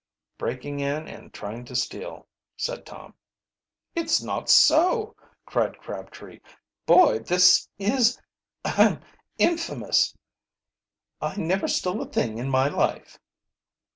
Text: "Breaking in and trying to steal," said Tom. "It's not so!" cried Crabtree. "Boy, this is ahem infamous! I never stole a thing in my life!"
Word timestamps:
"Breaking 0.39 0.79
in 0.79 1.07
and 1.07 1.31
trying 1.31 1.63
to 1.65 1.75
steal," 1.75 2.25
said 2.57 2.87
Tom. 2.87 3.13
"It's 3.95 4.19
not 4.19 4.49
so!" 4.49 5.15
cried 5.45 5.77
Crabtree. 5.77 6.39
"Boy, 6.87 7.19
this 7.19 7.69
is 7.77 8.19
ahem 8.65 8.99
infamous! 9.37 10.17
I 11.21 11.35
never 11.39 11.67
stole 11.67 12.01
a 12.01 12.07
thing 12.09 12.39
in 12.39 12.49
my 12.49 12.67
life!" 12.67 13.19